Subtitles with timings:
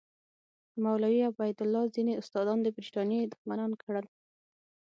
[0.83, 4.05] مولوي عبیدالله ځینې استادان د برټانیې دښمنان کړل.